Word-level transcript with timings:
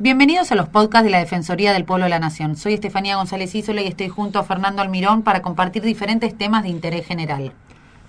Bienvenidos 0.00 0.50
a 0.50 0.56
los 0.56 0.68
podcasts 0.68 1.04
de 1.04 1.10
la 1.10 1.20
Defensoría 1.20 1.72
del 1.72 1.84
Pueblo 1.84 2.06
de 2.06 2.10
la 2.10 2.18
Nación. 2.18 2.56
Soy 2.56 2.74
Estefanía 2.74 3.14
González 3.14 3.54
Isola 3.54 3.80
y 3.80 3.86
estoy 3.86 4.08
junto 4.08 4.40
a 4.40 4.42
Fernando 4.42 4.82
Almirón 4.82 5.22
para 5.22 5.40
compartir 5.40 5.84
diferentes 5.84 6.36
temas 6.36 6.64
de 6.64 6.70
interés 6.70 7.06
general. 7.06 7.52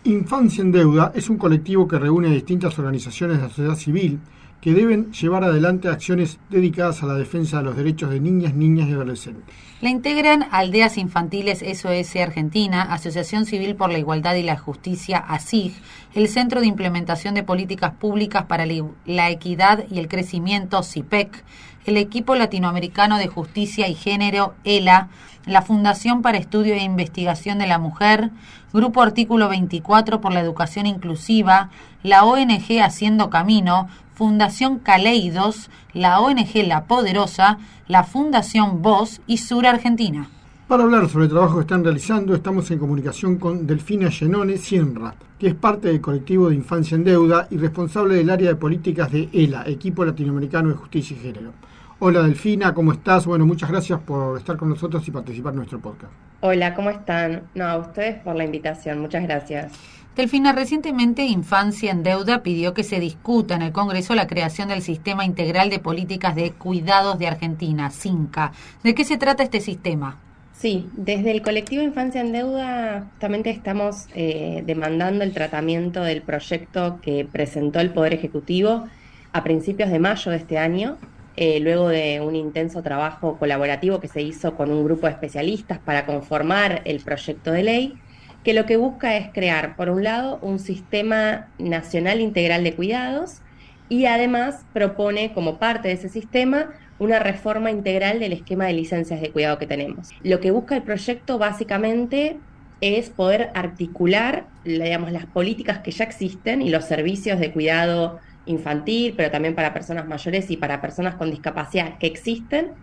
Infancia 0.03 0.63
en 0.63 0.71
Deuda 0.71 1.11
es 1.13 1.29
un 1.29 1.37
colectivo 1.37 1.87
que 1.87 1.99
reúne 1.99 2.29
distintas 2.29 2.79
organizaciones 2.79 3.37
de 3.37 3.43
la 3.43 3.49
sociedad 3.49 3.75
civil 3.75 4.19
que 4.65 4.73
deben 4.73 5.11
llevar 5.11 5.43
adelante 5.43 5.89
acciones 5.89 6.39
dedicadas 6.49 7.03
a 7.03 7.05
la 7.05 7.13
defensa 7.13 7.59
de 7.59 7.65
los 7.65 7.77
derechos 7.77 8.09
de 8.09 8.19
niñas, 8.19 8.55
niñas 8.55 8.89
y 8.89 8.93
adolescentes. 8.93 9.53
La 9.79 9.89
integran 9.89 10.47
Aldeas 10.49 10.97
Infantiles 10.97 11.59
SOS 11.59 12.15
Argentina, 12.15 12.81
Asociación 12.81 13.45
Civil 13.45 13.75
por 13.75 13.91
la 13.91 13.99
Igualdad 13.99 14.33
y 14.33 14.41
la 14.41 14.57
Justicia 14.57 15.19
ASIG, 15.19 15.71
el 16.15 16.27
Centro 16.29 16.61
de 16.61 16.65
Implementación 16.65 17.35
de 17.35 17.43
Políticas 17.43 17.91
Públicas 17.93 18.45
para 18.45 18.65
la 18.65 19.29
Equidad 19.29 19.85
y 19.91 19.99
el 19.99 20.07
Crecimiento 20.07 20.81
CIPEC, 20.81 21.43
el 21.85 21.97
Equipo 21.97 22.33
Latinoamericano 22.33 23.19
de 23.19 23.27
Justicia 23.27 23.87
y 23.87 23.93
Género, 23.93 24.55
ELA, 24.63 25.09
la 25.45 25.61
Fundación 25.61 26.23
para 26.23 26.39
Estudio 26.39 26.73
e 26.73 26.81
Investigación 26.81 27.59
de 27.59 27.67
la 27.67 27.77
Mujer, 27.77 28.31
Grupo 28.73 29.03
Artículo 29.03 29.47
24 29.47 30.19
por 30.19 30.33
la 30.33 30.41
Educación 30.41 30.87
Inclusiva, 30.87 31.69
la 32.01 32.25
ONG 32.25 32.81
Haciendo 32.81 33.29
Camino, 33.29 33.87
Fundación 34.15 34.79
Caleidos, 34.79 35.69
la 35.93 36.21
ONG 36.21 36.65
La 36.65 36.85
Poderosa, 36.85 37.59
la 37.87 38.05
Fundación 38.05 38.81
Voz 38.81 39.21
y 39.27 39.37
Sur 39.37 39.67
Argentina. 39.67 40.29
Para 40.69 40.83
hablar 40.83 41.09
sobre 41.09 41.25
el 41.25 41.31
trabajo 41.31 41.55
que 41.55 41.61
están 41.61 41.83
realizando, 41.83 42.33
estamos 42.33 42.71
en 42.71 42.79
comunicación 42.79 43.37
con 43.37 43.67
Delfina 43.67 44.09
Llenone 44.09 44.57
Sienra, 44.57 45.13
que 45.37 45.47
es 45.47 45.53
parte 45.53 45.89
del 45.89 45.99
colectivo 45.99 46.49
de 46.49 46.55
Infancia 46.55 46.95
en 46.95 47.03
Deuda 47.03 47.47
y 47.51 47.57
responsable 47.57 48.15
del 48.15 48.29
área 48.29 48.49
de 48.49 48.55
políticas 48.55 49.11
de 49.11 49.29
ELA, 49.33 49.63
Equipo 49.67 50.05
Latinoamericano 50.05 50.69
de 50.69 50.75
Justicia 50.75 51.15
y 51.15 51.19
Género. 51.19 51.51
Hola 51.99 52.23
Delfina, 52.23 52.73
¿cómo 52.73 52.93
estás? 52.93 53.25
Bueno, 53.25 53.45
muchas 53.45 53.69
gracias 53.69 53.99
por 53.99 54.37
estar 54.37 54.55
con 54.55 54.69
nosotros 54.69 55.05
y 55.07 55.11
participar 55.11 55.51
en 55.51 55.57
nuestro 55.57 55.79
podcast. 55.79 56.11
Hola, 56.39 56.73
¿cómo 56.73 56.89
están? 56.89 57.43
No, 57.53 57.65
a 57.65 57.77
ustedes 57.77 58.21
por 58.23 58.35
la 58.35 58.45
invitación, 58.45 58.99
muchas 58.99 59.23
gracias. 59.23 59.73
Delfina, 60.15 60.53
recientemente 60.53 61.25
Infancia 61.25 61.91
en 61.91 62.01
Deuda 62.01 62.41
pidió 62.41 62.73
que 62.73 62.83
se 62.83 63.01
discuta 63.01 63.55
en 63.55 63.61
el 63.61 63.73
Congreso 63.73 64.15
la 64.15 64.27
creación 64.27 64.69
del 64.69 64.81
Sistema 64.81 65.25
Integral 65.25 65.69
de 65.69 65.79
Políticas 65.79 66.35
de 66.35 66.51
Cuidados 66.51 67.19
de 67.19 67.27
Argentina, 67.27 67.91
CINCA. 67.91 68.53
¿De 68.81 68.95
qué 68.95 69.03
se 69.03 69.17
trata 69.17 69.43
este 69.43 69.59
sistema? 69.59 70.17
Sí, 70.53 70.87
desde 70.93 71.31
el 71.31 71.41
colectivo 71.41 71.83
Infancia 71.83 72.21
en 72.21 72.31
Deuda 72.31 73.07
justamente 73.11 73.49
estamos 73.49 74.07
eh, 74.15 74.63
demandando 74.65 75.25
el 75.25 75.33
tratamiento 75.33 76.01
del 76.01 76.21
proyecto 76.21 76.99
que 77.01 77.27
presentó 77.29 77.81
el 77.81 77.89
Poder 77.89 78.13
Ejecutivo 78.13 78.87
a 79.33 79.43
principios 79.43 79.89
de 79.89 79.99
mayo 79.99 80.31
de 80.31 80.37
este 80.37 80.57
año 80.57 80.97
eh, 81.37 81.59
luego 81.59 81.89
de 81.89 82.21
un 82.21 82.33
intenso 82.35 82.81
trabajo 82.81 83.37
colaborativo 83.37 83.99
que 83.99 84.07
se 84.07 84.21
hizo 84.21 84.55
con 84.55 84.71
un 84.71 84.85
grupo 84.85 85.07
de 85.07 85.13
especialistas 85.13 85.79
para 85.79 86.05
conformar 86.05 86.81
el 86.85 87.01
proyecto 87.01 87.51
de 87.51 87.63
ley, 87.63 87.97
que 88.45 88.53
lo 88.53 88.67
que 88.67 88.77
busca 88.77 89.17
es 89.17 89.29
crear, 89.33 89.75
por 89.75 89.89
un 89.89 90.03
lado, 90.03 90.37
un 90.43 90.59
sistema 90.59 91.47
nacional 91.57 92.21
integral 92.21 92.63
de 92.63 92.75
cuidados 92.75 93.41
y 93.89 94.05
además 94.05 94.63
propone 94.71 95.33
como 95.33 95.57
parte 95.57 95.87
de 95.87 95.95
ese 95.95 96.09
sistema 96.09 96.69
una 96.99 97.17
reforma 97.17 97.71
integral 97.71 98.19
del 98.19 98.33
esquema 98.33 98.67
de 98.67 98.73
licencias 98.73 99.19
de 99.19 99.31
cuidado 99.31 99.57
que 99.57 99.65
tenemos. 99.65 100.09
Lo 100.21 100.39
que 100.39 100.51
busca 100.51 100.75
el 100.75 100.83
proyecto 100.83 101.39
básicamente 101.39 102.37
es 102.81 103.09
poder 103.09 103.49
articular 103.55 104.45
digamos, 104.63 105.11
las 105.11 105.25
políticas 105.25 105.79
que 105.79 105.89
ya 105.89 106.03
existen 106.03 106.61
y 106.61 106.69
los 106.69 106.85
servicios 106.85 107.39
de 107.39 107.51
cuidado 107.51 108.19
infantil, 108.45 109.15
pero 109.17 109.31
también 109.31 109.55
para 109.55 109.73
personas 109.73 110.07
mayores 110.07 110.51
y 110.51 110.57
para 110.57 110.81
personas 110.81 111.15
con 111.15 111.31
discapacidad 111.31 111.97
que 111.97 112.05
existen, 112.05 112.73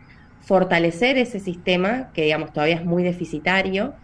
fortalecer 0.40 1.18
ese 1.18 1.38
sistema 1.38 2.10
que 2.12 2.22
digamos 2.22 2.52
todavía 2.52 2.74
es 2.74 2.84
muy 2.84 3.04
deficitario, 3.04 3.94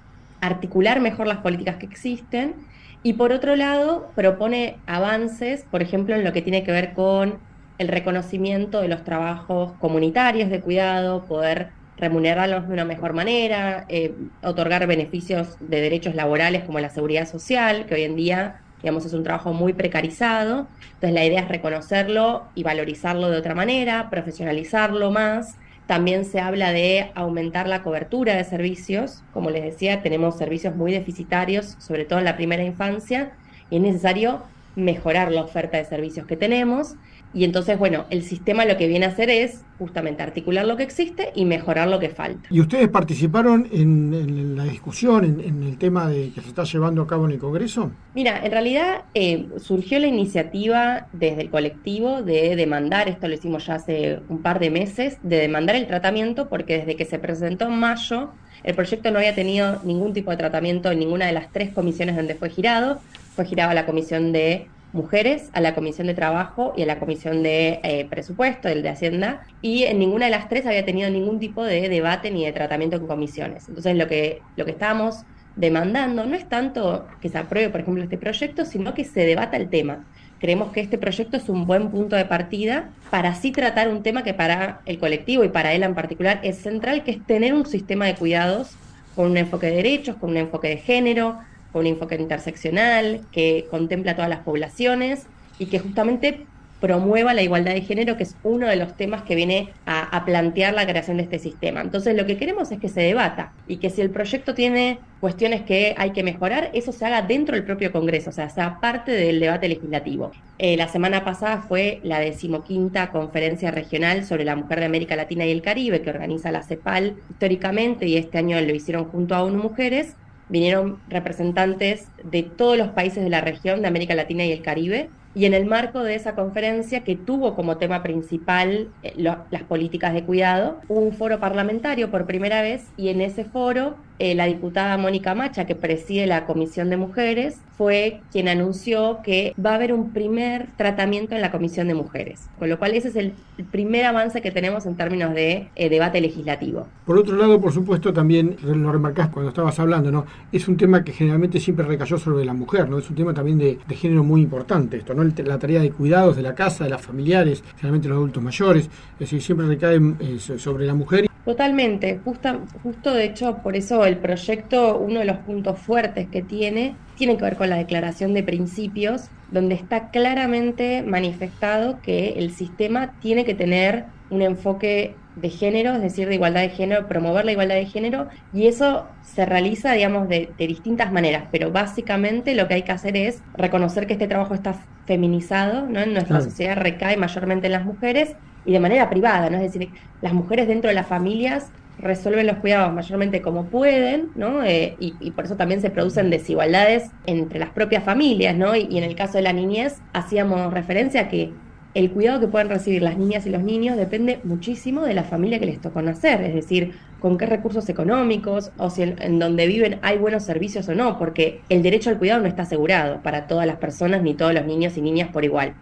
articular 0.41 1.01
mejor 1.01 1.27
las 1.27 1.39
políticas 1.39 1.77
que 1.77 1.87
existen 1.87 2.55
y 3.03 3.15
por 3.15 3.33
otro 3.33 3.57
lado 3.57 4.11
propone 4.15 4.79
avances, 4.87 5.65
por 5.71 5.83
ejemplo, 5.83 6.15
en 6.15 6.25
lo 6.25 6.33
que 6.33 6.43
tiene 6.43 6.65
que 6.65 6.73
ver 6.73 6.93
con 6.93 7.39
el 7.79 7.89
reconocimiento 7.89 8.81
de 8.81 8.89
los 8.89 9.05
trabajos 9.05 9.73
comunitarios 9.79 10.51
de 10.51 10.61
cuidado, 10.61 11.25
poder 11.27 11.71
remunerarlos 11.97 12.67
de 12.67 12.75
una 12.75 12.85
mejor 12.85 13.13
manera, 13.13 13.85
eh, 13.89 14.15
otorgar 14.43 14.87
beneficios 14.87 15.57
de 15.61 15.81
derechos 15.81 16.15
laborales 16.15 16.65
como 16.65 16.81
la 16.81 16.91
seguridad 16.91 17.29
social, 17.29 17.87
que 17.87 17.95
hoy 17.95 18.03
en 18.03 18.17
día 18.17 18.61
digamos, 18.83 19.05
es 19.05 19.13
un 19.13 19.25
trabajo 19.25 19.53
muy 19.53 19.73
precarizado, 19.73 20.69
entonces 20.95 21.13
la 21.13 21.25
idea 21.25 21.41
es 21.41 21.49
reconocerlo 21.49 22.45
y 22.55 22.63
valorizarlo 22.63 23.31
de 23.31 23.39
otra 23.39 23.55
manera, 23.55 24.09
profesionalizarlo 24.11 25.11
más. 25.11 25.57
También 25.89 26.27
se 26.27 26.39
habla 26.39 26.75
de 26.75 27.11
aumentar 27.15 27.67
la 27.67 27.83
cobertura 27.83 28.37
de 28.37 28.45
servicios, 28.45 29.23
como 29.33 29.49
les 29.49 29.65
decía, 29.65 30.03
tenemos 30.03 30.37
servicios 30.37 30.77
muy 30.77 30.93
deficitarios, 30.93 31.77
sobre 31.79 32.05
todo 32.05 32.19
en 32.19 32.27
la 32.27 32.37
primera 32.37 32.63
infancia, 32.63 33.33
y 33.71 33.77
es 33.77 33.83
necesario 33.83 34.43
mejorar 34.77 35.33
la 35.33 35.41
oferta 35.41 35.79
de 35.79 35.87
servicios 35.87 36.27
que 36.27 36.37
tenemos. 36.37 36.97
Y 37.35 37.45
entonces, 37.45 37.79
bueno, 37.79 38.07
el 38.11 38.23
sistema 38.23 38.65
lo 38.65 38.77
que 38.77 38.87
viene 38.87 39.07
a 39.07 39.11
hacer 39.11 39.29
es 39.31 39.63
justamente 39.79 40.23
articular 40.23 40.67
lo 40.67 40.77
que 40.77 40.83
existe 40.83 41.31
y 41.35 41.45
mejorar 41.45 41.89
lo 41.89 41.99
que 41.99 42.09
falta. 42.09 42.49
¿Y 42.51 42.61
ustedes 42.61 42.89
participaron 42.89 43.69
en, 43.71 44.57
la 44.57 44.65
discusión, 44.65 45.25
en, 45.25 45.63
el 45.63 45.79
tema 45.79 46.09
de 46.09 46.31
que 46.31 46.41
se 46.41 46.49
está 46.49 46.65
llevando 46.65 47.03
a 47.03 47.07
cabo 47.07 47.27
en 47.27 47.33
el 47.33 47.39
Congreso? 47.39 47.93
Mira, 48.15 48.45
en 48.45 48.51
realidad 48.51 49.03
eh, 49.15 49.47
surgió 49.59 49.99
la 49.99 50.07
iniciativa 50.07 51.07
desde 51.13 51.43
el 51.43 51.51
colectivo 51.51 52.23
de 52.23 52.57
demandar, 52.57 53.09
esto 53.09 53.29
lo 53.29 53.35
hicimos 53.35 53.67
ya 53.67 53.75
hace 53.75 54.21
un 54.29 54.43
par 54.43 54.59
de 54.59 54.71
meses, 54.71 55.19
de 55.23 55.37
demandar 55.37 55.77
el 55.77 55.87
tratamiento 55.87 56.49
porque 56.49 56.79
desde 56.79 56.97
que 56.97 57.05
se 57.05 57.19
presentó 57.19 57.67
en 57.67 57.79
mayo, 57.79 58.33
el 58.65 58.75
proyecto 58.75 59.11
no 59.11 59.19
había 59.19 59.35
tenido 59.35 59.81
ningún 59.85 60.13
tipo 60.13 60.31
de 60.31 60.37
tratamiento 60.37 60.91
en 60.91 60.99
ninguna 60.99 61.27
de 61.27 61.33
las 61.33 61.53
tres 61.53 61.73
comisiones 61.73 62.17
donde 62.17 62.35
fue 62.35 62.51
girado. 62.51 63.01
Fue 63.35 63.45
girado 63.45 63.71
a 63.71 63.75
la 63.75 63.87
comisión 63.87 64.33
de 64.33 64.67
mujeres, 64.93 65.51
a 65.53 65.61
la 65.61 65.75
Comisión 65.75 66.07
de 66.07 66.15
Trabajo 66.15 66.73
y 66.77 66.83
a 66.83 66.87
la 66.87 66.99
Comisión 66.99 67.43
de 67.43 67.81
eh, 67.83 68.07
Presupuesto, 68.09 68.69
el 68.69 68.83
de 68.83 68.89
Hacienda, 68.89 69.43
y 69.61 69.85
en 69.85 69.99
ninguna 69.99 70.27
de 70.27 70.31
las 70.31 70.49
tres 70.49 70.67
había 70.67 70.85
tenido 70.85 71.11
ningún 71.11 71.39
tipo 71.39 71.63
de 71.65 71.89
debate 71.89 72.31
ni 72.31 72.45
de 72.45 72.53
tratamiento 72.53 72.97
en 72.97 73.07
comisiones. 73.07 73.69
Entonces 73.69 73.97
lo 73.97 74.07
que, 74.07 74.41
lo 74.57 74.65
que 74.65 74.71
estábamos 74.71 75.25
demandando 75.57 76.25
no 76.25 76.37
es 76.37 76.49
tanto 76.49 77.07
que 77.21 77.29
se 77.29 77.39
apruebe, 77.39 77.69
por 77.69 77.81
ejemplo, 77.81 78.03
este 78.03 78.17
proyecto, 78.17 78.65
sino 78.65 78.95
que 78.95 79.05
se 79.05 79.27
debata 79.27 79.57
el 79.57 79.69
tema. 79.69 80.05
Creemos 80.39 80.71
que 80.71 80.81
este 80.81 80.99
proyecto 80.99 81.37
es 81.37 81.49
un 81.49 81.67
buen 81.67 81.91
punto 81.91 82.15
de 82.15 82.25
partida 82.25 82.91
para 83.11 83.31
así 83.31 83.51
tratar 83.51 83.89
un 83.89 84.05
tema 84.05 84.23
que 84.23 84.35
para 84.35 84.81
el 84.87 84.99
colectivo 84.99 85.43
y 85.43 85.49
para 85.49 85.73
él 85.73 85.83
en 85.83 85.97
particular 85.97 86.39
es 86.45 86.59
central, 86.59 87.03
que 87.03 87.11
es 87.11 87.27
tener 87.27 87.55
un 87.55 87.67
sistema 87.67 88.07
de 88.07 88.15
cuidados 88.15 88.77
con 89.17 89.33
un 89.33 89.37
enfoque 89.37 89.67
de 89.67 89.77
derechos, 89.77 90.17
con 90.17 90.31
un 90.31 90.37
enfoque 90.37 90.69
de 90.69 90.77
género, 90.77 91.41
con 91.73 91.81
un 91.81 91.87
enfoque 91.89 92.17
interseccional, 92.17 93.21
que 93.33 93.67
contempla 93.71 94.15
todas 94.15 94.31
las 94.31 94.41
poblaciones 94.41 95.27
y 95.59 95.67
que 95.67 95.79
justamente 95.79 96.47
promueva 96.81 97.35
la 97.35 97.43
igualdad 97.43 97.75
de 97.75 97.81
género, 97.81 98.17
que 98.17 98.23
es 98.23 98.37
uno 98.43 98.67
de 98.69 98.77
los 98.77 98.97
temas 98.97 99.23
que 99.23 99.35
viene 99.35 99.71
a, 99.87 100.25
plantear 100.25 100.75
la 100.75 100.87
creación 100.87 101.17
de 101.17 101.23
este 101.23 101.39
sistema. 101.39 101.81
Entonces, 101.81 102.15
lo 102.15 102.27
que 102.27 102.37
queremos 102.37 102.71
es 102.71 102.79
que 102.79 102.89
se 102.89 103.01
debata 103.01 103.53
y 103.67 103.79
que 103.79 103.89
si 103.89 104.01
el 104.01 104.11
proyecto 104.11 104.55
tiene 104.55 104.99
cuestiones 105.21 105.63
que 105.63 105.95
hay 105.97 106.11
que 106.11 106.23
mejorar, 106.23 106.71
eso 106.75 106.93
se 106.93 107.07
haga 107.07 107.23
dentro 107.23 107.55
del 107.55 107.65
propio 107.65 107.91
Congreso, 107.93 108.31
o 108.31 108.33
sea, 108.33 108.51
sea 108.51 108.79
parte 108.81 109.13
del 109.13 109.41
debate 109.41 109.69
legislativo. 109.69 110.33
Eh, 110.59 110.77
la 110.77 110.89
semana 110.89 111.25
pasada 111.25 111.63
fue 111.63 112.01
la 112.03 112.21
decimoquinta 112.21 113.11
conferencia 113.11 113.71
regional 113.71 114.25
sobre 114.25 114.45
la 114.45 114.55
mujer 114.55 114.81
de 114.81 114.87
América 114.87 115.17
Latina 115.17 115.47
y 115.47 115.51
el 115.51 115.63
Caribe, 115.63 116.03
que 116.03 116.11
organiza 116.11 116.53
la 116.53 116.63
CEPAL 116.63 117.17
históricamente, 117.31 118.07
y 118.07 118.17
este 118.17 118.39
año 118.39 118.61
lo 118.61 118.75
hicieron 118.75 119.07
junto 119.07 119.35
a 119.35 119.43
ONU 119.43 119.63
Mujeres, 119.63 120.15
vinieron 120.49 121.03
representantes 121.07 122.13
de 122.23 122.43
todos 122.45 122.77
los 122.79 122.91
países 122.91 123.23
de 123.25 123.31
la 123.31 123.41
región 123.41 123.83
de 123.83 123.89
América 123.89 124.15
Latina 124.15 124.45
y 124.47 124.53
el 124.53 124.63
Caribe 124.63 125.13
y 125.39 125.45
en 125.45 125.55
el 125.55 125.67
marco 125.67 126.03
de 126.03 126.17
esa 126.17 126.35
conferencia 126.35 127.05
que 127.05 127.15
tuvo 127.15 127.55
como 127.55 127.77
tema 127.77 128.03
principal 128.03 128.89
eh, 129.05 129.15
las 129.17 129.63
políticas 129.69 130.13
de 130.13 130.25
cuidado, 130.25 130.81
hubo 130.89 130.99
un 130.99 131.13
foro 131.13 131.39
parlamentario 131.39 132.11
por 132.11 132.27
primera 132.27 132.61
vez 132.61 132.89
y 132.97 133.09
en 133.09 133.21
ese 133.21 133.45
foro 133.45 133.95
eh, 134.21 134.35
la 134.35 134.47
diputada 134.47 134.99
Mónica 134.99 135.37
Macha, 135.37 135.65
que 135.65 135.77
preside 135.77 136.27
la 136.27 136.45
Comisión 136.45 136.91
de 136.91 136.97
Mujeres, 136.97 137.61
fue 137.77 138.21
quien 138.33 138.49
anunció 138.49 139.21
que 139.23 139.55
va 139.65 139.71
a 139.71 139.75
haber 139.77 139.93
un 139.93 140.13
primer 140.13 140.67
tratamiento 140.77 141.37
en 141.37 141.41
la 141.41 141.53
Comisión 141.53 141.87
de 141.87 141.95
Mujeres, 141.95 142.49
con 142.59 142.69
lo 142.69 142.81
cual 142.81 142.95
ese 142.95 143.09
es 143.09 143.17
el 143.17 143.33
primer 143.71 144.05
avance 144.05 144.43
que 144.43 144.51
tenemos 144.51 144.87
en 144.87 144.97
términos 144.97 145.33
de 145.35 145.69
eh, 145.77 145.89
debate 145.89 146.21
legislativo. 146.21 146.89
Por 147.07 147.17
otro 147.17 147.37
lado, 147.37 147.61
por 147.61 147.71
supuesto, 147.71 148.13
también 148.13 148.57
lo 148.65 148.91
remarcás 148.91 149.29
cuando 149.29 149.51
estabas 149.51 149.79
hablando, 149.79 150.11
¿no? 150.11 150.27
Es 150.51 150.67
un 150.67 150.77
tema 150.77 151.05
que 151.05 151.13
generalmente 151.13 151.61
siempre 151.61 151.87
recayó 151.87 152.19
sobre 152.19 152.45
la 152.45 152.55
mujer, 152.55 152.89
¿no? 152.89 152.99
Es 152.99 153.09
un 153.09 153.15
tema 153.15 153.33
también 153.33 153.59
de, 153.59 153.79
género 153.91 154.25
muy 154.25 154.43
importante 154.43 154.97
esto, 154.97 155.15
¿no? 155.15 155.23
La 155.45 155.59
tarea 155.59 155.81
de 155.81 155.91
cuidados 155.91 156.37
de 156.37 156.43
la 156.43 156.55
casa, 156.55 156.85
de 156.85 156.91
las 156.91 157.03
familiares, 157.03 157.63
generalmente 157.77 158.09
los 158.09 158.17
adultos 158.17 158.43
mayores, 158.43 158.85
es 158.85 159.19
decir, 159.19 159.43
siempre 159.43 159.67
recae 159.67 160.01
eh, 160.21 160.39
sobre 160.39 160.87
la 160.87 160.95
mujer 160.95 161.29
Totalmente, 161.49 162.21
justo, 162.23 162.61
justo 162.83 163.15
de 163.15 163.25
hecho 163.25 163.57
por 163.63 163.75
eso 163.75 164.05
el 164.05 164.19
proyecto, 164.19 164.99
uno 164.99 165.21
de 165.21 165.25
los 165.25 165.39
puntos 165.39 165.79
fuertes 165.79 166.29
que 166.29 166.43
tiene, 166.43 166.95
tiene 167.17 167.39
que 167.39 167.45
ver 167.45 167.57
con 167.57 167.71
la 167.71 167.77
declaración 167.77 168.35
de 168.35 168.43
principios, 168.43 169.31
donde 169.51 169.75
está 169.75 170.11
claramente 170.11 171.03
manifestado 171.03 172.01
que 172.03 172.35
el 172.37 172.53
sistema 172.53 173.15
tiene 173.21 173.45
que 173.45 173.55
tener 173.55 174.05
un 174.31 174.43
enfoque 174.43 175.15
de 175.37 175.51
género, 175.51 175.95
es 175.95 176.03
decir, 176.03 176.29
de 176.29 176.35
igualdad 176.35 176.63
de 176.63 176.71
género, 176.71 177.07
promover 177.07 177.45
la 177.45 177.53
igualdad 177.53 177.77
de 177.77 177.87
género, 177.87 178.29
y 178.53 178.67
eso 178.67 179.07
se 179.23 179.47
realiza, 179.47 179.93
digamos, 179.93 180.29
de, 180.29 180.53
distintas 180.59 181.13
maneras, 181.13 181.45
pero 181.51 181.71
básicamente 181.71 182.55
lo 182.55 182.67
que 182.67 182.75
hay 182.75 182.83
que 182.83 182.93
hacer 182.93 183.17
es 183.17 183.43
reconocer 183.55 184.07
que 184.07 184.15
este 184.15 184.27
trabajo 184.27 184.55
está 184.55 184.75
feminizado, 185.07 185.87
¿no? 185.87 186.01
En 186.01 186.13
nuestra 186.13 186.41
sociedad 186.41 186.77
recae 186.77 187.17
mayormente 187.17 187.67
en 187.67 187.73
las 187.73 187.85
mujeres 187.85 188.35
y 188.65 188.73
de 188.73 188.81
manera 188.81 189.09
privada, 189.09 189.49
¿no? 189.49 189.59
Es 189.59 189.73
decir, 189.73 189.91
las 190.21 190.33
mujeres 190.33 190.67
dentro 190.69 190.89
de 190.89 190.95
las 190.95 191.07
familias 191.07 191.71
resuelven 191.99 192.47
los 192.47 192.59
cuidados 192.59 192.93
mayormente 192.93 193.43
como 193.43 193.67
pueden, 193.67 194.31
¿no? 194.35 194.65
Eh, 194.65 194.97
y, 195.01 195.31
por 195.33 195.45
eso 195.45 195.57
también 195.57 195.81
se 195.81 195.91
producen 195.91 196.31
desigualdades 196.31 197.11
entre 197.27 197.59
las 197.59 197.71
propias 197.71 198.05
familias, 198.05 198.57
¿no? 198.57 198.77
Y, 198.77 198.87
y, 198.91 198.99
en 198.99 199.05
el 199.05 199.15
caso 199.15 199.35
de 199.35 199.43
la 199.43 199.53
niñez, 199.53 200.01
hacíamos 200.13 200.73
referencia 200.73 201.23
a 201.23 201.29
que 201.29 201.53
el 201.95 202.11
cuidado 202.11 202.41
que 202.41 202.49
pueden 202.49 202.69
recibir 202.69 203.03
las 203.03 203.19
niñas 203.19 203.47
y 203.47 203.51
los 203.51 203.63
niños 203.63 203.97
depende 203.97 204.41
muchísimo 204.45 205.03
de 205.03 205.15
la 205.15 205.25
familia 205.25 205.59
que 205.59 205.67
les 205.67 205.81
tocó 205.81 206.03
nacer, 206.03 206.43
es 206.43 206.55
decir, 206.55 206.95
con 207.21 207.39
qué 207.39 207.47
recursos 207.47 207.89
económicos 207.89 208.71
o 208.79 208.91
si 208.91 209.03
en, 209.03 209.39
donde 209.39 209.67
viven 209.67 209.99
hay 210.03 210.19
buenos 210.19 210.45
servicios 210.45 210.89
o 210.89 210.95
no, 210.95 211.19
porque 211.19 211.61
el 211.69 211.83
derecho 211.83 212.11
al 212.11 212.19
cuidado 212.19 212.41
no 212.41 212.49
está 212.49 212.63
asegurado 212.63 213.23
para 213.23 213.47
todas 213.47 213.67
las 213.67 213.77
personas 213.77 214.23
ni 214.23 214.35
todos 214.35 214.55
los 214.55 214.65
niños 214.65 214.97
y 214.97 215.03
niñas 215.03 215.31
por 215.33 215.45
igual. 215.45 215.75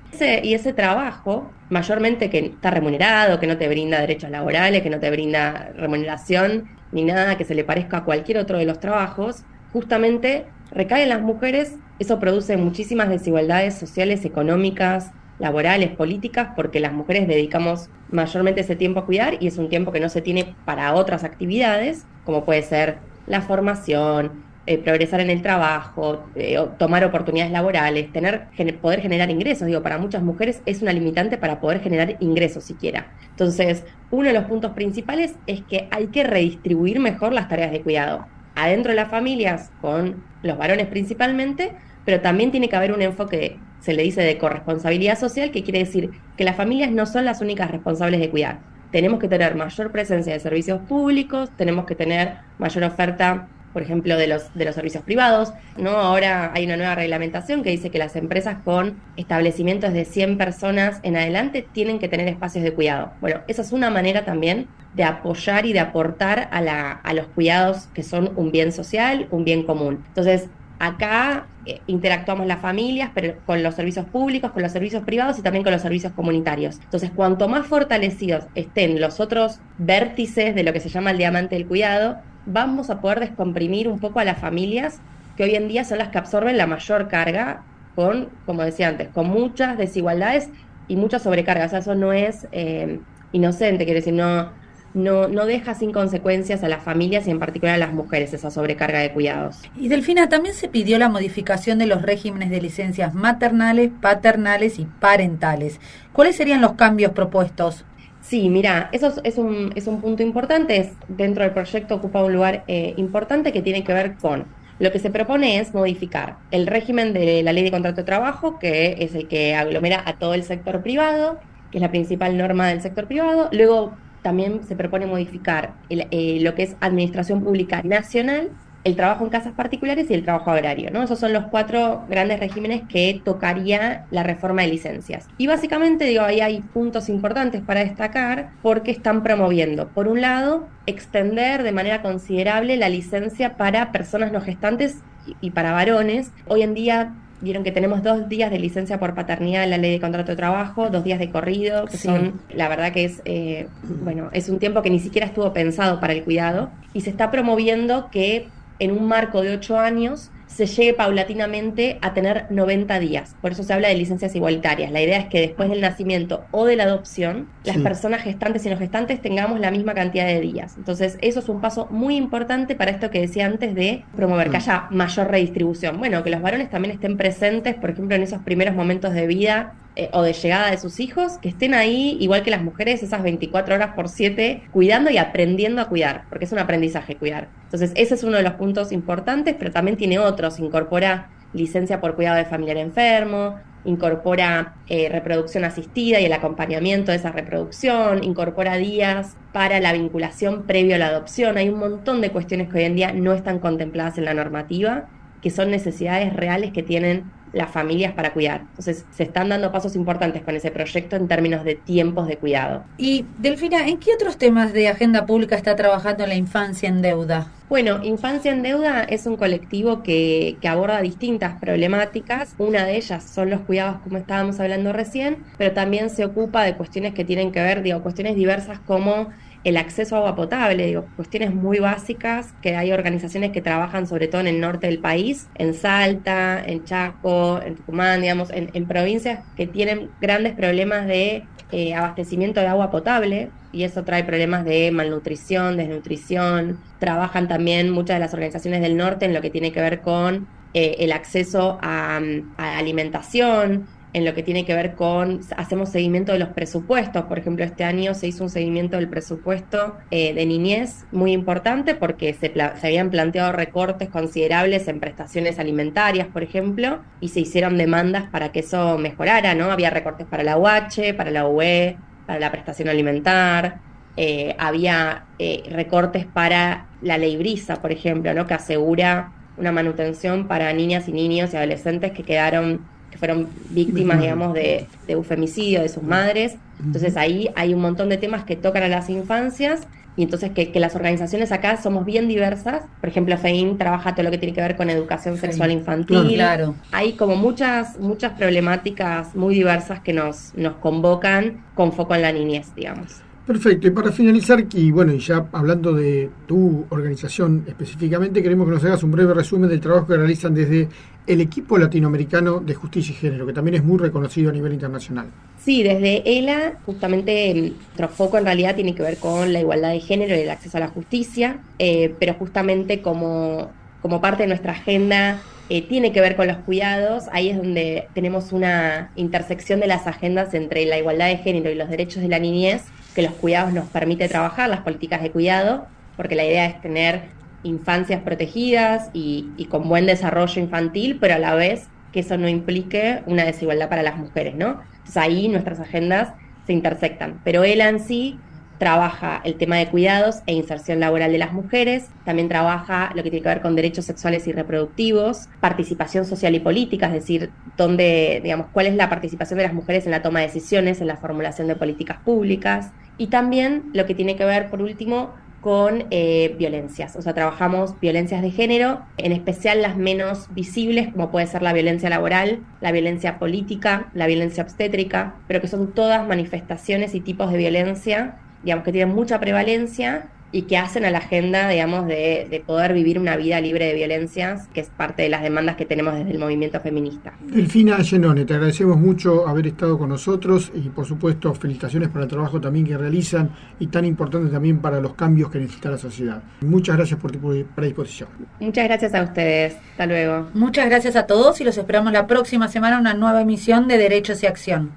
y 0.43 0.55
ese 0.55 0.73
trabajo, 0.73 1.51
mayormente 1.71 2.31
que 2.31 2.39
está 2.39 2.71
remunerado, 2.71 3.39
que 3.39 3.47
no 3.47 3.59
te 3.59 3.69
brinda 3.69 4.01
derechos 4.01 4.31
laborales, 4.31 4.83
que 4.83 4.91
no 4.91 5.01
te 5.01 5.11
brinda 5.11 5.71
remuneración 5.77 6.69
ni 6.93 7.05
nada 7.05 7.37
que 7.37 7.45
se 7.45 7.55
le 7.55 7.65
parezca 7.65 7.99
a 7.99 8.05
cualquier 8.05 8.39
otro 8.39 8.59
de 8.59 8.65
los 8.65 8.81
trabajos, 8.81 9.45
justamente 9.73 10.47
recae 10.71 11.03
en 11.03 11.11
las 11.11 11.21
mujeres, 11.21 11.77
eso 11.99 12.19
produce 12.19 12.57
muchísimas 12.57 13.09
desigualdades 13.09 13.75
sociales, 13.75 14.25
económicas, 14.25 15.13
laborales, 15.39 15.91
políticas, 15.91 16.51
porque 16.57 16.81
las 16.81 16.93
mujeres 16.93 17.29
dedicamos 17.29 17.91
mayormente 18.11 18.61
ese 18.61 18.77
tiempo 18.77 19.01
a 19.01 19.07
cuidar 19.07 19.37
y 19.41 19.47
es 19.47 19.59
un 19.59 19.69
tiempo 19.69 19.93
que 19.93 20.01
no 20.01 20.09
se 20.09 20.23
tiene 20.23 20.55
para 20.65 20.95
otras 20.95 21.25
actividades, 21.25 22.07
como 22.25 22.45
puede 22.45 22.63
ser 22.63 22.99
la 23.27 23.41
formación, 23.41 24.45
eh, 24.69 24.79
progresar 24.79 25.21
en 25.21 25.31
el 25.31 25.43
trabajo, 25.43 26.25
eh, 26.35 26.59
tomar 26.77 27.05
oportunidades 27.05 27.53
laborales, 27.53 28.13
tener, 28.13 28.49
poder 28.81 29.01
generar 29.01 29.31
ingresos. 29.31 29.69
Digo, 29.69 29.81
para 29.81 29.97
muchas 29.97 30.25
mujeres 30.25 30.61
es 30.67 30.83
una 30.83 30.93
limitante 30.93 31.39
para 31.39 31.61
poder 31.61 31.81
generar 31.81 32.17
ingresos 32.19 32.65
siquiera. 32.65 33.13
Entonces, 33.31 33.85
uno 34.11 34.27
de 34.27 34.35
los 34.35 34.47
puntos 34.47 34.73
principales 34.73 35.37
es 35.47 35.63
que 35.63 35.87
hay 35.93 36.09
que 36.09 36.25
redistribuir 36.25 36.99
mejor 36.99 37.33
las 37.33 37.49
tareas 37.49 37.71
de 37.71 37.83
cuidado. 37.83 38.27
Adentro 38.57 38.91
de 38.91 38.97
las 38.97 39.09
familias, 39.09 39.71
con 39.81 40.25
los 40.43 40.59
varones 40.59 40.89
principalmente, 40.89 41.71
pero 42.05 42.21
también 42.21 42.51
tiene 42.51 42.69
que 42.69 42.75
haber 42.75 42.93
un 42.93 43.03
enfoque, 43.03 43.59
se 43.87 43.93
le 43.93 44.03
dice, 44.03 44.21
de 44.21 44.37
corresponsabilidad 44.37 45.17
social, 45.17 45.53
que 45.53 45.63
quiere 45.63 45.79
decir 45.79 46.11
que 46.37 46.43
las 46.43 46.57
familias 46.57 46.91
no 46.91 47.07
son 47.07 47.25
las 47.25 47.41
únicas 47.41 47.71
responsables 47.71 48.19
de 48.19 48.31
cuidar. 48.31 48.59
Tenemos 48.91 49.21
que 49.21 49.29
tener 49.29 49.55
mayor 49.55 49.93
presencia 49.93 50.33
de 50.33 50.41
servicios 50.41 50.81
públicos, 50.89 51.51
tenemos 51.57 51.87
que 51.87 51.95
tener 51.95 52.33
mayor 52.59 52.83
oferta, 52.83 53.47
por 53.73 53.83
ejemplo, 53.83 54.17
de 54.17 54.27
los, 54.27 54.53
de 54.55 54.65
los 54.65 54.75
servicios 54.75 55.05
privados. 55.05 55.53
¿no? 55.77 55.91
Ahora 55.91 56.51
hay 56.53 56.65
una 56.65 56.77
nueva 56.77 56.97
reglamentación 56.97 57.63
que 57.63 57.71
dice 57.71 57.91
que 57.91 57.99
las 57.99 58.17
empresas 58.17 58.57
con 58.65 59.01
establecimientos 59.17 59.93
de 59.93 60.05
100 60.05 60.37
personas 60.37 60.99
en 61.05 61.17
adelante 61.17 61.65
tienen 61.73 62.01
que 62.01 62.09
tener 62.09 62.27
espacios 62.27 62.65
de 62.65 62.75
cuidado. 62.75 63.13
Bueno, 63.21 63.43
esa 63.47 63.63
es 63.63 63.71
una 63.71 63.89
manera 63.91 64.25
también 64.25 64.67
de 64.95 65.05
apoyar 65.05 65.65
y 65.65 65.73
de 65.75 65.81
aportar 65.81 66.49
a, 66.51 66.61
la, 66.61 66.91
a 66.91 67.15
los 67.15 67.27
cuidados 67.29 67.87
que 67.95 68.03
son 68.03 68.33
un 68.35 68.51
bien 68.51 68.73
social, 68.73 69.29
un 69.31 69.45
bien 69.45 69.63
común. 69.63 70.03
Entonces, 70.09 70.49
Acá 70.79 71.51
eh, 71.65 71.83
interactuamos 71.87 72.47
las 72.47 72.61
familias, 72.61 73.11
pero 73.15 73.43
con 73.45 73.63
los 73.63 73.75
servicios 73.75 74.07
públicos, 74.07 74.53
con 74.53 74.63
los 74.63 74.73
servicios 74.73 75.05
privados 75.05 75.39
y 75.39 75.43
también 75.43 75.65
con 75.65 75.73
los 75.73 75.83
servicios 75.83 76.13
comunitarios. 76.13 76.81
Entonces, 76.83 77.11
cuanto 77.15 77.49
más 77.49 77.67
fortalecidos 77.67 78.47
estén 78.55 79.01
los 79.01 79.21
otros 79.21 79.63
vértices 79.77 80.55
de 80.55 80.63
lo 80.63 80.73
que 80.73 80.81
se 80.81 80.91
llama 80.91 81.13
el 81.13 81.19
diamante 81.19 81.55
del 81.57 81.67
cuidado, 81.67 82.17
vamos 82.45 82.91
a 82.91 83.01
poder 83.01 83.21
descomprimir 83.21 83.89
un 83.89 84.01
poco 84.01 84.21
a 84.21 84.25
las 84.25 84.41
familias 84.41 85.03
que 85.35 85.45
hoy 85.45 85.55
en 85.55 85.69
día 85.69 85.85
son 85.85 85.99
las 85.99 86.11
que 86.11 86.19
absorben 86.19 86.57
la 86.57 86.67
mayor 86.67 87.09
carga 87.09 87.67
con, 87.95 88.39
como 88.45 88.63
decía 88.63 88.89
antes, 88.89 89.11
con 89.11 89.27
muchas 89.29 89.79
desigualdades 89.79 90.51
y 90.87 90.97
mucha 90.97 91.19
sobrecarga. 91.19 91.67
O 91.67 91.69
sea, 91.69 91.79
eso 91.81 91.95
no 91.95 92.13
es 92.13 92.47
eh, 92.53 93.03
inocente, 93.33 93.85
quiere 93.85 94.01
decir, 94.01 94.15
no, 94.15 94.53
no, 94.97 95.29
no 95.29 95.45
deja 95.45 95.75
sin 95.75 95.93
consecuencias 95.93 96.65
a 96.65 96.69
las 96.69 96.83
familias 96.83 97.29
y 97.29 97.31
en 97.31 97.39
particular 97.39 97.75
a 97.75 97.79
las 97.79 97.93
mujeres 97.93 98.33
esa 98.33 98.51
sobrecarga 98.51 98.99
de 99.01 99.13
cuidados. 99.13 99.59
Y 99.77 99.89
Delfina, 99.89 100.29
también 100.29 100.55
se 100.55 100.69
pidió 100.69 100.99
la 100.99 101.11
modificación 101.11 101.79
de 101.79 101.87
los 101.87 102.03
regímenes 102.03 102.51
de 102.51 102.63
licencias 102.63 103.13
maternales, 103.15 103.91
paternales 104.01 104.79
y 104.79 104.87
parentales. 104.87 105.81
¿Cuáles 106.13 106.37
serían 106.37 106.63
los 106.63 106.73
cambios 106.73 107.13
propuestos? 107.13 107.85
Sí, 108.23 108.49
mira, 108.49 108.89
eso 108.91 109.13
es, 109.23 109.37
un, 109.37 109.73
es 109.77 109.87
un 109.87 110.01
punto 110.01 110.23
importante, 110.23 110.79
es, 110.79 110.89
dentro 111.09 111.45
del 111.45 111.53
proyecto 111.53 111.95
ocupa 111.95 112.25
un 112.25 112.33
lugar 112.33 112.65
eh, 112.67 112.95
importante 112.97 113.53
que 113.53 113.63
tiene 113.63 113.85
que 113.85 113.93
ver 113.93 114.15
con 114.17 114.47
lo 114.79 114.93
que 114.93 114.99
se 114.99 115.11
propone 115.11 115.59
es 115.59 115.73
modificar 115.73 116.37
el 116.51 116.67
régimen 116.67 117.13
de 117.13 117.43
la 117.43 117.53
ley 117.53 117.65
de 117.65 117.71
contrato 117.71 117.99
de 117.99 118.05
trabajo, 118.05 118.59
que 118.59 118.97
es 118.99 119.15
el 119.15 119.29
que 119.29 119.55
aglomera 119.55 120.03
a 120.05 120.19
todo 120.19 120.35
el 120.35 120.43
sector 120.43 120.83
privado, 120.83 121.39
que 121.71 121.79
es 121.79 121.83
la 121.83 121.91
principal 121.91 122.37
norma 122.37 122.69
del 122.69 122.83
sector 122.83 123.07
privado, 123.07 123.49
luego 123.53 123.95
también 124.27 124.67
se 124.67 124.75
propone 124.75 125.07
modificar 125.07 125.75
eh, 125.89 126.39
lo 126.41 126.57
que 126.57 126.65
es 126.65 126.75
administración 126.81 127.45
pública 127.45 127.83
nacional, 127.85 128.51
el 128.83 128.97
trabajo 128.97 129.23
en 129.23 129.31
casas 129.31 129.53
particulares 129.53 130.11
y 130.11 130.15
el 130.15 130.25
trabajo 130.25 130.51
agrario. 130.51 130.91
¿no? 130.91 131.01
Esos 131.05 131.21
son 131.21 131.33
los 131.33 131.45
cuatro 131.45 132.05
grandes 132.11 132.41
regímenes 132.41 132.83
que 132.89 133.23
tocaría 133.25 134.05
la 134.11 134.25
reforma 134.25 134.63
de 134.63 134.69
licencias. 134.69 135.29
Y 135.39 135.47
básicamente, 135.47 136.07
digo, 136.07 136.25
ahí 136.25 136.41
hay 136.41 136.61
puntos 136.61 137.09
importantes 137.09 137.63
para 137.63 137.85
destacar 137.85 138.51
porque 138.63 138.91
están 138.91 139.23
promoviendo, 139.23 139.91
por 139.91 140.09
un 140.09 140.21
lado, 140.21 140.67
extender 140.87 141.63
de 141.63 141.71
manera 141.71 142.03
considerable 142.03 142.77
la 142.77 142.89
licencia 142.89 143.57
para 143.57 143.93
personas 143.93 144.33
no 144.33 144.41
gestantes 144.41 145.03
y 145.41 145.53
para 145.53 145.71
varones. 145.71 146.33
Hoy 146.49 146.63
en 146.63 146.75
día 146.75 147.15
Vieron 147.41 147.65
que 147.65 147.73
tenemos 147.73 148.03
dos 148.03 148.29
días 148.29 148.51
de 148.51 148.59
licencia 148.59 148.99
por 148.99 149.15
paternidad 149.15 149.65
en 149.65 149.71
la 149.71 149.79
ley 149.79 149.93
de 149.93 150.01
contrato 150.01 150.33
de 150.33 150.37
trabajo, 150.37 150.89
dos 150.89 151.05
días 151.05 151.19
de 151.19 151.31
corrido, 151.31 151.85
que 151.85 151.99
son, 151.99 152.41
la 152.49 152.69
verdad 152.69 152.93
que 152.93 153.05
es, 153.05 153.21
eh, 153.25 153.69
bueno, 154.03 154.31
es 154.33 154.49
un 154.49 154.59
tiempo 154.59 154.81
que 154.81 154.91
ni 154.91 155.01
siquiera 155.01 155.27
estuvo 155.27 155.53
pensado 155.53 156.01
para 156.01 156.15
el 156.15 156.25
cuidado. 156.25 156.71
Y 156.95 157.03
se 157.03 157.11
está 157.11 157.31
promoviendo 157.31 158.09
que 158.11 158.49
en 158.79 158.91
un 158.93 159.07
marco 159.07 159.43
de 159.43 159.55
ocho 159.55 159.79
años 159.79 160.31
se 160.47 160.67
llegue 160.67 160.95
paulatinamente 160.95 161.99
a 162.03 162.15
tener 162.15 162.47
90 162.51 162.99
días. 163.01 163.37
Por 163.41 163.53
eso 163.53 163.63
se 163.63 163.73
habla 163.73 163.89
de 163.89 163.95
licencias 163.95 164.35
igualitarias. 164.35 164.91
La 164.91 165.03
idea 165.03 165.19
es 165.19 165.27
que 165.27 165.41
después 165.41 165.69
del 165.69 165.81
nacimiento 165.81 166.45
o 166.51 166.65
de 166.65 166.77
la 166.77 166.85
adopción, 166.85 167.49
las 167.65 167.79
personas 167.79 168.23
gestantes 168.23 168.65
y 168.65 168.71
no 168.71 168.77
gestantes 168.77 169.21
tengamos 169.21 169.61
la 169.61 169.71
misma 169.71 169.95
cantidad 169.95 170.27
de 170.27 170.41
días. 170.41 170.77
Entonces, 170.77 171.19
eso 171.21 171.41
es 171.41 171.49
un 171.49 171.61
paso 171.61 171.89
muy 171.91 172.17
importante 172.17 172.75
para 172.75 172.91
esto 172.91 173.11
que 173.11 173.21
decía 173.21 173.47
antes 173.47 173.75
de 173.75 174.05
promover 174.15 174.51
que 174.51 174.59
mm. 174.59 174.61
haya 174.61 174.87
mayor 174.91 175.31
redistribución. 175.31 175.99
Bueno, 175.99 176.23
que 176.23 176.31
los 176.31 176.41
varones 176.41 176.71
también 176.71 176.95
estén 176.95 177.17
presentes, 177.17 177.75
por 177.75 177.91
ejemplo, 177.91 178.17
en 178.17 178.23
esos 178.23 178.41
primeros 178.43 178.75
momentos 178.75 179.13
de 179.13 179.27
vida 179.27 179.75
eh, 179.97 180.11
o 180.13 180.23
de 180.23 180.35
llegada 180.35 180.71
de 180.71 180.79
sus 180.79 181.01
hijos, 181.01 181.39
que 181.39 181.49
estén 181.49 181.73
ahí, 181.73 182.19
igual 182.21 182.43
que 182.43 182.51
las 182.51 182.63
mujeres, 182.63 183.03
esas 183.03 183.23
24 183.23 183.75
horas 183.75 183.95
por 183.95 184.09
7, 184.09 184.65
cuidando 184.71 185.11
y 185.11 185.19
aprendiendo 185.19 185.81
a 185.81 185.89
cuidar, 185.89 186.25
porque 186.29 186.45
es 186.45 186.53
un 186.53 186.59
aprendizaje 186.59 187.17
cuidar. 187.17 187.49
Entonces, 187.65 187.93
ese 187.97 188.15
es 188.15 188.23
uno 188.23 188.37
de 188.37 188.43
los 188.43 188.53
puntos 188.55 188.93
importantes, 188.93 189.57
pero 189.59 189.73
también 189.73 189.97
tiene 189.97 190.19
otros. 190.19 190.59
Incorpora 190.59 191.31
licencia 191.55 192.01
por 192.01 192.15
cuidado 192.15 192.37
de 192.37 192.45
familiar 192.45 192.77
enfermo, 192.77 193.59
incorpora 193.87 194.75
eh, 194.89 195.09
reproducción 195.09 195.65
asistida 195.65 196.21
y 196.21 196.27
el 196.27 196.33
acompañamiento 196.33 197.13
de 197.13 197.19
esa 197.19 197.33
reproducción, 197.33 198.23
incorpora 198.23 198.77
días 198.77 199.37
para 199.53 199.81
la 199.81 199.93
vinculación 199.93 200.65
previo 200.65 200.97
a 200.97 200.99
la 200.99 201.07
adopción. 201.07 201.57
Hay 201.57 201.69
un 201.69 201.79
montón 201.79 202.21
de 202.21 202.31
cuestiones 202.31 202.69
que 202.69 202.79
hoy 202.79 202.85
en 202.85 202.97
día 202.97 203.13
no 203.13 203.33
están 203.33 203.61
contempladas 203.61 204.19
en 204.19 204.25
la 204.25 204.35
normativa, 204.35 205.09
que 205.41 205.51
son 205.51 205.71
necesidades 205.71 206.33
reales 206.35 206.73
que 206.73 206.83
tienen 206.83 207.31
las 207.53 207.71
familias 207.71 208.13
para 208.13 208.33
cuidar. 208.33 208.63
Entonces, 208.71 209.05
se 209.13 209.23
están 209.23 209.49
dando 209.49 209.73
pasos 209.73 209.97
importantes 209.97 210.43
con 210.43 210.57
ese 210.57 210.71
proyecto 210.71 211.17
en 211.17 211.29
términos 211.29 211.65
de 211.65 211.75
tiempos 211.75 212.29
de 212.29 212.37
cuidado. 212.37 212.85
Y, 212.99 213.25
Delfina, 213.39 213.87
¿en 213.89 213.99
qué 213.99 214.15
otros 214.15 214.37
temas 214.37 214.73
de 214.73 214.89
agenda 214.89 215.27
pública 215.27 215.57
está 215.57 215.77
trabajando 215.77 216.27
la 216.27 216.35
infancia 216.35 216.89
en 216.89 217.03
deuda? 217.03 217.51
Bueno, 217.69 218.05
Infancia 218.05 218.53
en 218.53 218.63
Deuda 218.63 219.03
es 219.03 219.27
un 219.27 219.37
colectivo 219.37 220.05
que, 220.05 220.57
que, 220.61 220.69
aborda 220.69 221.01
distintas 221.01 221.59
problemáticas. 221.59 222.55
Una 222.59 222.85
de 222.85 222.97
ellas 222.97 223.25
son 223.25 223.51
los 223.51 223.63
cuidados, 223.63 224.01
como 224.03 224.19
estábamos 224.19 224.61
hablando 224.61 224.93
recién, 224.93 225.39
pero 225.59 225.73
también 225.73 226.09
se 226.09 226.25
ocupa 226.25 226.63
de 226.63 226.77
cuestiones 226.77 227.13
que 227.13 227.25
tienen 227.25 227.51
que 227.51 227.61
ver, 227.61 227.83
digo, 227.83 228.03
cuestiones 228.03 228.37
diversas 228.37 228.79
como 228.79 229.31
el 229.67 229.77
acceso 229.79 230.15
a 230.15 230.19
agua 230.21 230.37
potable, 230.37 230.87
digo, 230.87 231.07
cuestiones 231.17 231.53
muy 231.53 231.81
básicas 231.81 232.55
que 232.63 232.77
hay 232.77 232.93
organizaciones 232.93 233.51
que 233.51 233.61
trabajan 233.61 234.07
sobre 234.07 234.29
todo 234.29 234.41
en 234.41 234.47
el 234.47 234.61
norte 234.61 234.87
del 234.87 235.01
país, 235.01 235.49
en 235.57 235.75
Salta, 235.75 236.63
en 236.65 236.85
Chaco, 236.85 237.61
en 237.61 237.75
Tucumán, 237.75 238.21
digamos, 238.21 238.51
en, 238.53 238.87
provincias 238.87 239.45
que 239.57 239.67
tienen 239.67 240.09
grandes 240.21 240.55
problemas 240.55 241.09
de 241.09 241.43
eh, 241.73 241.95
abastecimiento 241.97 242.61
de 242.61 242.69
agua 242.69 242.93
potable 242.93 243.51
y 243.73 243.83
eso 243.83 244.05
trae 244.05 244.23
problemas 244.23 244.65
de 244.65 244.93
malnutrición, 244.93 245.77
desnutrición. 245.77 246.79
Trabajan 247.01 247.49
también 247.49 247.91
muchas 247.91 248.17
de 248.17 248.21
las 248.21 248.35
organizaciones 248.35 248.83
del 248.83 248.97
norte 248.97 249.25
en 249.25 249.35
lo 249.35 249.41
que 249.41 249.51
tiene 249.51 249.73
que 249.73 249.81
ver 249.81 250.01
con 250.01 250.47
eh, 250.75 250.95
el 251.01 251.11
acceso 251.11 251.77
a, 251.83 252.21
a 252.57 252.79
alimentación, 252.79 253.89
en 254.17 254.25
lo 254.25 254.33
que 254.33 254.43
tiene 254.43 254.65
que 254.65 254.75
ver 254.75 254.95
con, 254.95 255.41
hacemos 255.59 255.91
seguimiento 255.91 256.33
de 256.33 256.39
los 256.39 256.49
presupuestos, 256.49 257.25
por 257.25 257.39
ejemplo, 257.39 257.67
este 257.67 257.85
año 257.85 258.15
se 258.15 258.27
hizo 258.27 258.45
un 258.45 258.49
seguimiento 258.49 258.97
del 258.97 259.11
presupuesto 259.11 259.99
eh, 260.11 260.33
de 260.33 260.47
niñez 260.47 261.05
muy 261.13 261.33
importante 261.33 261.95
porque 261.95 262.33
se, 262.33 262.51
habían 262.83 263.11
planteado 263.11 263.53
recortes 263.53 264.09
considerables 264.09 264.89
en 264.89 265.01
prestaciones 265.01 265.59
alimentarias, 265.59 266.29
por 266.29 266.43
ejemplo, 266.43 267.03
y 267.21 267.29
se 267.29 267.41
hicieron 267.41 267.77
demandas 267.77 268.31
para 268.31 268.53
que 268.53 268.61
eso 268.61 268.97
mejorara, 268.97 269.55
¿no? 269.55 269.71
Había 269.71 269.91
recortes 269.91 270.27
para 270.27 270.43
la 270.43 270.57
UH, 270.57 271.15
para 271.15 271.31
la 271.31 271.47
UE, 271.47 271.99
para 272.27 272.41
la 272.41 272.51
prestación 272.51 272.89
alimentar, 272.89 273.81
eh, 274.17 274.57
había 274.59 275.27
eh, 275.39 275.63
recortes 275.71 276.25
para 276.25 276.87
la 277.03 277.19
ley 277.19 277.37
Brisa, 277.37 277.83
por 277.83 277.93
ejemplo, 277.93 278.33
¿no? 278.33 278.47
que 278.47 278.55
asegura 278.55 279.35
una 279.59 279.73
manutención 279.73 280.49
para 280.49 280.73
niñas 280.73 281.07
y 281.07 281.13
niños 281.13 281.53
y 281.53 281.59
adolescentes 281.59 282.13
que 282.13 282.23
quedaron 282.23 282.96
fueron 283.17 283.49
víctimas, 283.71 284.21
digamos, 284.21 284.55
de, 284.55 284.87
eufemicidio 285.09 285.83
de 285.83 285.89
sus 285.89 286.03
madres. 286.03 286.57
Entonces 286.83 287.17
ahí 287.17 287.49
hay 287.57 287.75
un 287.75 287.81
montón 287.81 288.09
de 288.09 288.17
temas 288.17 288.45
que 288.45 288.57
tocan 288.57 288.83
a 288.83 288.89
las 288.89 289.09
infancias 289.09 289.87
y 290.17 290.23
entonces 290.23 290.51
que, 290.53 290.73
las 290.81 290.95
organizaciones 290.95 291.53
acá 291.53 291.81
somos 291.81 292.05
bien 292.05 292.29
diversas. 292.29 292.83
Por 293.01 293.11
ejemplo, 293.11 293.37
FEIN 293.37 293.77
trabaja 293.77 294.15
todo 294.15 294.25
lo 294.25 294.31
que 294.31 294.39
tiene 294.39 294.55
que 294.55 294.63
ver 294.63 294.77
con 294.77 294.89
educación 294.89 295.37
sexual 295.37 295.71
infantil. 295.71 296.35
Claro. 296.35 296.75
Hay 296.93 297.13
como 297.13 297.37
muchas, 297.37 297.99
muchas 297.99 298.33
problemáticas 298.33 299.35
muy 299.35 299.55
diversas 299.55 300.01
que 300.01 300.13
nos, 300.13 300.55
nos 300.55 300.77
convocan 300.77 301.65
con 301.75 301.93
foco 301.93 302.15
en 302.15 302.23
la 302.23 302.33
niñez, 302.33 302.75
digamos. 302.75 303.26
Perfecto, 303.47 303.87
y 303.87 303.91
para 303.91 304.11
finalizar, 304.11 304.67
y 304.75 304.91
bueno, 304.91 305.13
y 305.13 305.21
ya 305.21 305.47
hablando 305.53 305.93
de 305.93 306.29
tu 306.49 306.85
organización 306.89 307.65
específicamente, 307.69 308.43
queremos 308.43 308.67
que 308.67 308.75
nos 308.75 308.85
hagas 308.85 309.05
un 309.05 309.13
breve 309.13 309.35
resumen 309.35 309.71
del 309.71 309.81
trabajo 309.81 310.09
que 310.09 310.17
realizan 310.17 310.53
desde 310.53 310.89
el 311.29 311.41
equipo 311.41 311.79
latinoamericano 311.79 312.59
de 312.59 312.75
justicia 312.75 313.13
y 313.13 313.15
género, 313.15 313.47
que 313.47 313.53
también 313.53 313.77
es 313.77 313.85
muy 313.85 313.99
reconocido 313.99 314.51
a 314.51 314.53
nivel 314.53 314.73
internacional. 314.73 315.27
Sí, 315.63 315.85
desde 315.85 316.39
ELA, 316.39 316.79
justamente 316.85 317.55
nuestro 317.55 318.09
foco 318.09 318.37
en 318.37 318.47
realidad 318.47 318.75
tiene 318.75 318.97
que 318.97 319.03
ver 319.03 319.19
con 319.19 319.53
la 319.53 319.61
igualdad 319.61 319.93
de 319.93 320.01
género 320.01 320.35
y 320.35 320.41
el 320.41 320.51
acceso 320.51 320.79
a 320.79 320.81
la 320.81 320.89
justicia, 320.89 321.61
eh, 321.79 322.15
pero 322.19 322.35
justamente 322.35 323.01
como, 323.01 323.71
como 324.03 324.21
parte 324.21 324.43
de 324.43 324.49
nuestra 324.49 324.73
agenda 324.73 325.41
eh, 325.69 325.83
tiene 325.83 326.11
que 326.11 326.21
ver 326.21 326.35
con 326.35 326.49
los 326.49 326.57
cuidados, 326.59 327.25
ahí 327.31 327.51
es 327.51 327.57
donde 327.57 328.09
tenemos 328.13 328.53
una 328.53 329.13
intersección 329.15 329.79
de 329.79 329.87
las 329.87 330.09
agendas 330.09 330.53
entre 330.55 330.85
la 330.87 330.99
igualdad 330.99 331.29
de 331.29 331.37
género 331.39 331.71
y 331.71 331.77
los 331.77 331.89
derechos 331.89 332.23
de 332.23 332.29
la 332.29 332.41
niñez 332.41 332.83
que 333.17 333.23
los 333.23 333.33
cuidados 333.33 333.73
nos 333.73 333.89
permite 333.89 334.29
trabajar, 334.29 334.69
las 334.69 334.83
políticas 334.83 335.23
de 335.23 335.33
cuidado, 335.33 335.87
porque 336.19 336.35
la 336.37 336.45
idea 336.45 336.67
es 336.67 336.83
tener 336.83 337.23
infancias 337.63 338.21
protegidas 338.21 339.09
y, 339.15 339.67
con 339.71 339.89
buen 339.89 340.05
desarrollo 340.05 340.61
infantil, 340.61 341.17
pero 341.19 341.35
a 341.35 341.39
la 341.39 341.55
vez 341.55 341.89
que 342.13 342.21
eso 342.21 342.37
no 342.37 342.47
implique 342.47 343.23
una 343.25 343.45
desigualdad 343.45 343.89
para 343.89 344.03
las 344.03 344.19
mujeres, 344.19 344.55
¿no? 344.55 344.83
Entonces 344.99 345.17
ahí 345.17 345.49
nuestras 345.49 345.81
agendas 345.81 346.35
se 346.67 346.75
intersectan. 346.75 347.41
Pero 347.43 347.65
él 347.65 347.81
en 347.81 348.01
sí 348.01 348.39
trabaja 348.79 349.41
el 349.45 349.57
tema 349.57 349.77
de 349.77 349.89
cuidados 349.89 350.37
e 350.47 350.53
inserción 350.53 351.01
laboral 351.01 351.33
de 351.33 351.39
las 351.39 351.53
mujeres, 351.53 352.09
también 352.25 352.49
trabaja 352.49 353.11
lo 353.15 353.23
que 353.23 353.31
tiene 353.31 353.43
que 353.43 353.49
ver 353.49 353.63
con 353.63 353.77
derechos 353.77 354.05
sexuales 354.05 354.47
y 354.47 354.53
reproductivos, 354.53 355.49
participación 355.61 356.25
social 356.25 356.55
y 356.55 356.61
política, 356.61 357.07
es 357.07 357.15
decir, 357.15 357.51
dónde, 357.77 358.41
digamos, 358.43 358.67
cuál 358.73 358.87
es 358.87 358.95
la 358.95 359.09
participación 359.09 359.59
de 359.59 359.65
las 359.65 359.75
mujeres 359.75 360.05
en 360.07 360.13
la 360.13 360.23
toma 360.23 360.41
de 360.41 360.47
decisiones, 360.47 361.01
en 361.01 361.07
la 361.07 361.17
formulación 361.17 361.67
de 361.69 361.77
políticas 361.77 362.19
públicas, 362.19 362.93
y 363.19 363.29
también 363.29 363.85
lo 363.93 364.07
que 364.07 364.15
tiene 364.15 364.37
que 364.37 364.45
ver, 364.45 364.69
por 364.69 364.83
último, 364.83 365.35
con 365.67 366.05
eh, 366.11 366.55
violencias. 366.59 367.17
O 367.17 367.23
sea, 367.23 367.35
trabajamos 367.35 367.99
violencias 367.99 368.41
de 368.41 368.53
género, 368.53 369.01
en 369.17 369.33
especial 369.33 369.83
las 369.83 369.97
menos 369.97 370.47
visibles, 370.55 371.09
como 371.13 371.33
puede 371.33 371.49
ser 371.49 371.63
la 371.63 371.73
violencia 371.73 372.09
laboral, 372.09 372.61
la 372.81 372.93
violencia 372.93 373.41
política, 373.41 374.11
la 374.15 374.29
violencia 374.29 374.63
obstétrica, 374.63 375.35
pero 375.49 375.61
que 375.61 375.67
son 375.67 375.93
todas 375.93 376.25
manifestaciones 376.25 377.17
y 377.17 377.21
tipos 377.21 377.51
de 377.51 377.59
violencia, 377.59 378.37
digamos, 378.67 378.85
que 378.85 378.91
tienen 378.91 379.15
mucha 379.15 379.39
prevalencia 379.39 380.29
y 380.51 380.63
que 380.63 380.77
hacen 380.77 381.05
a 381.05 381.11
la 381.11 381.19
agenda, 381.19 381.69
digamos, 381.69 382.07
de, 382.09 382.63
poder 382.67 382.95
vivir 382.95 383.21
una 383.21 383.37
vida 383.37 383.61
libre 383.61 383.87
de 383.87 383.95
violencias, 383.95 384.67
que 384.75 384.81
es 384.81 384.89
parte 384.89 385.23
de 385.23 385.29
las 385.29 385.43
demandas 385.43 385.77
que 385.77 385.85
tenemos 385.85 386.15
desde 386.15 386.33
el 386.33 386.41
movimiento 386.41 386.81
feminista. 386.81 387.35
Delfina 387.43 387.99
Llenone, 387.99 388.45
te 388.45 388.55
agradecemos 388.55 388.97
mucho 388.97 389.47
haber 389.47 389.69
estado 389.69 389.97
con 389.97 390.09
nosotros 390.09 390.73
y 390.75 390.89
por 390.89 391.07
supuesto 391.07 391.55
felicitaciones 391.55 392.09
por 392.09 392.23
el 392.23 392.29
trabajo 392.29 392.61
también 392.61 392.87
que 392.87 392.99
realizan 392.99 393.51
y 393.79 393.87
tan 393.87 394.05
importante 394.05 394.51
también 394.51 394.79
para 394.81 395.01
los 395.01 395.15
cambios 395.15 395.49
que 395.49 395.61
necesita 395.61 395.91
la 395.91 395.99
sociedad. 395.99 396.43
Muchas 396.63 396.97
gracias 396.97 397.21
por 397.21 397.31
tu 397.31 397.65
predisposición. 397.75 398.31
Muchas 398.59 398.85
gracias 398.85 399.15
a 399.15 399.23
ustedes. 399.23 399.77
Hasta 399.93 400.07
luego. 400.07 400.49
Muchas 400.55 400.87
gracias 400.87 401.15
a 401.15 401.27
todos 401.27 401.61
y 401.61 401.65
los 401.65 401.79
esperamos 401.79 402.13
la 402.13 402.27
próxima 402.27 402.67
semana 402.67 402.97
en 402.97 403.03
una 403.03 403.15
nueva 403.15 403.43
emisión 403.43 403.87
de 403.87 403.99
Derechos 403.99 404.43
y 404.43 404.47
Acción. 404.47 404.97